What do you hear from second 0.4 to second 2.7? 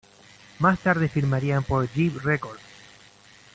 Más tarde firmarían por Jive Records.